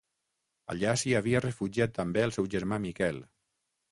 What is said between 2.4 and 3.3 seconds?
germà Miquel.